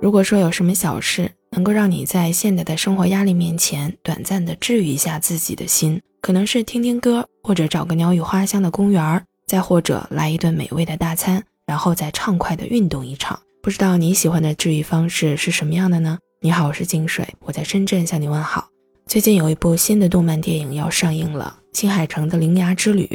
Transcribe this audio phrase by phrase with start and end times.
[0.00, 13.38] 如果说有什么小事能够让你在现代的生活压力面前短暂的治愈一下自己的心，可能是听听歌，或者找个鸟语花香的公园，再或者来一顿美味的大餐，然后再畅快的运动一场。
[13.62, 16.18] 不知道你喜欢的治愈方式是什么样的呢？
[16.42, 18.68] 你好，我是金水，我在深圳向你问好。
[19.06, 23.06] 最近有一部新的动漫电影要上映了，《新海诚的铃芽之旅》。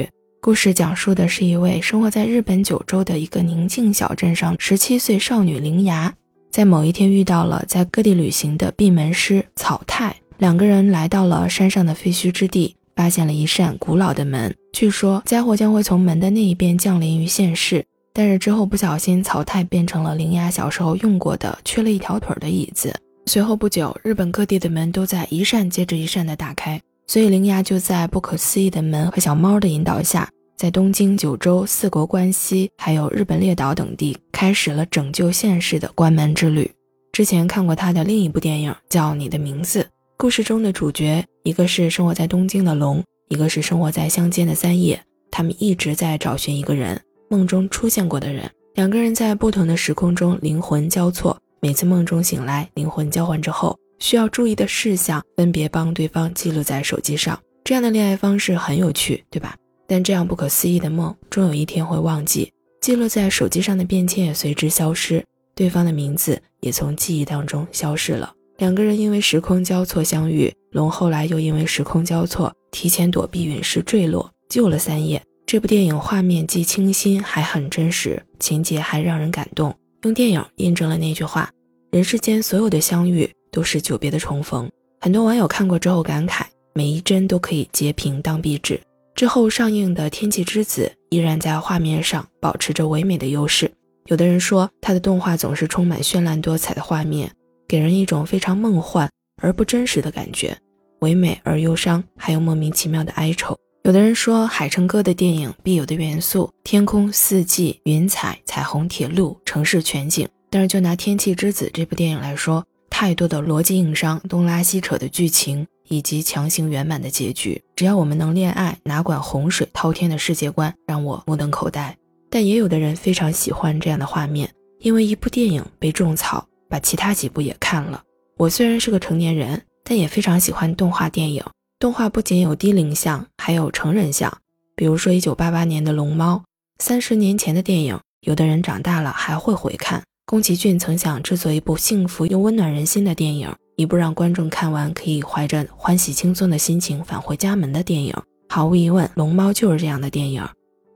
[0.42, 6.14] 故事讲述的是一位生活在日本九州的一个宁静小镇上十七岁少女铃芽，
[6.52, 17.86] 在某一天遇到了在各地旅行的闭门师草太，两个人来到了山上的废墟之地，发现了一扇古老的门，据说灾祸将会从门的那一边降临于现世。
[18.12, 22.94] 但是之后不小心，草太变成了铃芽小时候用过的缺了一条腿的椅子。
[23.28, 26.82] 随后不久，日本各地的门都在一扇接着一扇的打开。
[27.06, 36.70] 所以，铃芽就在不可思议的门和小猫的引导下，在东京、九州、四国、关西，还有日本列岛等地，开始了拯救现世的关门之旅。
[37.14, 39.84] 之前看过他的另一部电影，叫《你的名字》。
[40.18, 45.02] 故事中的主角，一个是生活在东京的龙，一个是生活在乡间的三叶。
[45.32, 48.52] 他们一直在找寻一个人，梦中出现过的人。
[48.76, 53.80] 两个人在不同的时空中灵魂交错，每次梦中醒来，灵魂交换之后。
[54.00, 57.40] 需要注意的事项，分别帮对方记录在手机上。
[57.64, 59.56] 这样的恋爱方式很有趣，对吧？
[59.90, 62.50] 但这样不可思议的梦，终有一天会忘记。
[62.80, 65.22] 记录在手机上的便签也随之消失，
[65.56, 68.32] 对方的名字也从记忆当中消失了。
[68.60, 75.22] 两个人因为时空交错相遇，龙后来又因为时空交错提前躲避陨石坠落，救了三叶。
[75.46, 79.76] 这部电影画面既清新，还很真实，情节还让人感动。
[80.04, 81.52] 用电影印证了那句话：
[81.92, 83.30] 人世间所有的相遇。
[83.52, 84.70] 都是久别的重逢，
[85.02, 86.44] 很多网友看过之后感慨，
[86.76, 88.80] 每一帧都可以截屏当壁纸。
[89.20, 93.70] 之后上映的《天气之子》依然在画面上保持着唯美的优势。
[94.06, 97.30] 有的人说，他的动画总是充满绚烂多彩的画面，
[97.68, 99.10] 给人一种非常梦幻
[99.42, 100.58] 而不真实的感觉，
[101.00, 103.58] 唯美而忧伤，还有莫名其妙的哀愁。
[103.84, 110.26] 有的人说，海城哥的电影必有的元素：天空、四季、云彩、彩虹、铁路、城市全景。
[110.50, 121.98] 但是就拿《天气之子》这部电影来说，太多的逻辑硬伤、东拉西扯的剧情以及强行圆满的结局，只要我们能恋爱，哪管洪水滔天的世界观让我目瞪口呆。
[122.30, 128.02] 但也有的人非常喜欢这样的画面，因为一部电影被种草，把其他几部也看了。
[128.38, 131.44] 我虽然是个成年人，但也非常喜欢动画电影。
[131.80, 134.32] 动画不仅有低龄向，还有成人向。
[134.76, 136.36] 比如说1988年的《龙猫》，
[136.84, 140.04] 三十年前的电影，有的人长大了还会回看。
[140.26, 148.14] 宫崎骏曾想制作一部幸福又温暖人心的电影，一部让观众看完可以怀着欢喜轻松的心情返回家门的电影。
[148.50, 150.46] 毫无疑问，《龙猫》就是这样的电影。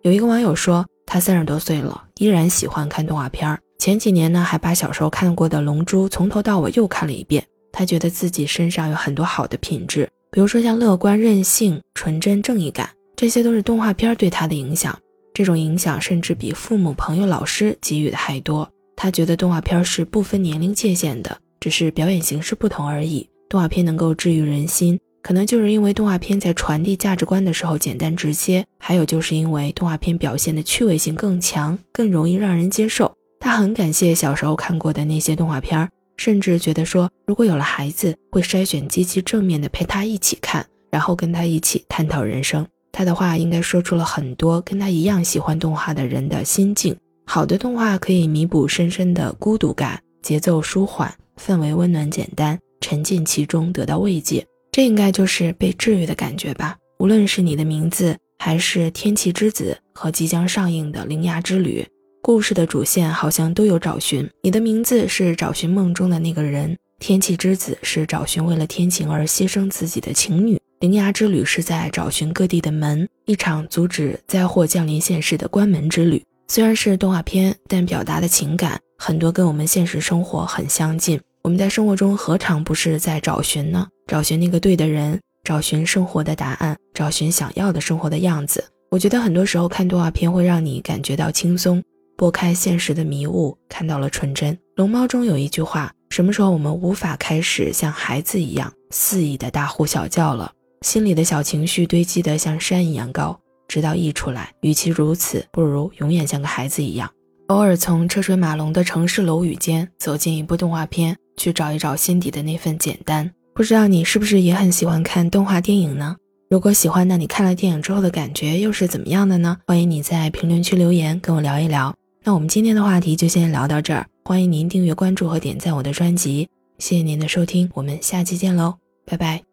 [0.01, 3.57] 有一个网友说，他三十多岁了，依然喜欢看动画片。
[3.79, 7.41] 前几年呢，还把小时候看过的《龙珠》从头到尾又看了一遍。
[7.71, 14.93] 他觉得自己身上有很多好的品质，比如说像乐观、任性、纯真、正义感，这些都是动画片对他的影响。
[15.33, 18.69] 这种影响甚至比父母、朋友、老师给予的还多。
[18.97, 23.25] 他觉得动画片是不分年龄界限的，只是表演形式不同而已。
[23.47, 33.09] 动画片能够治愈人心，可能就是因为动画片在传递价值观的时候简单直接，还有就是因为动画片表现的趣味性更强，更容易让人接受。
[33.39, 42.67] 他很感谢小时候看过的那些动画片，甚至觉得说，如果有了孩子，会筛选积极正面的陪他一起看，然后跟他一起探讨人生。
[42.91, 46.93] 他的话应该说出了很多跟他一样喜欢动画的人的心境。
[47.25, 56.77] 好的动画可以弥补深深的孤独感，节奏舒缓，氛围温暖简单，沉浸其中得到慰藉，这应该就是被治愈的感觉吧。
[56.99, 61.85] 无论是你的名字，还是天气之子和即将上映的铃芽之旅，
[62.21, 64.29] 故事的主线好像都有找寻。
[64.41, 76.23] 你的名字是找寻梦中的那个人，天气之子是找寻为了天晴而牺牲自己的情侣，铃芽之旅是在找寻各地的门，一场阻止灾祸降临现世的关门之旅。
[76.47, 81.19] 虽然是动画片，但表达的情感很多跟我们现实生活很相近。
[81.41, 83.85] 我们在生活中何尝不是在找寻呢？
[84.07, 88.63] 找寻那个对的人，找寻生活的答案，找寻想要的生活的样子。
[88.89, 91.83] 我觉得很多时候看动画片会让你感觉到轻松，
[92.15, 94.57] 拨开现实的迷雾，看到了纯真。
[94.77, 100.49] 龙猫中有一句话：什么时候我们无法开始像孩子一样肆意的大呼小叫了？
[100.79, 103.37] 心里的小情绪堆积得像山一样高。
[103.67, 107.09] 直到溢出来，与其如此，不如永远像个孩子一样，
[107.47, 113.29] 偶尔从车水马龙的城市楼宇间走进一部动画片，去找一找心底的那份简单。
[113.53, 116.15] 不知道你是不是也很喜欢看动画电影呢？
[116.49, 119.57] 如果喜欢，那你看了电影之后的感觉又是怎么样的呢？
[119.67, 121.93] 欢迎你在评论区留言跟我聊一聊。
[122.23, 126.47] 那我们今天的话题就先聊到这儿，欢迎您订阅关注和点赞我的专辑，
[126.77, 128.75] 谢谢您的收听，我们下期见喽，
[129.05, 129.52] 拜拜。